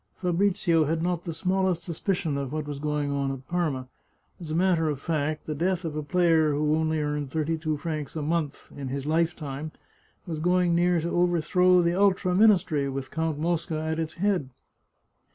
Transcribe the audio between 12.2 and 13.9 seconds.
ministry, with Count Mosca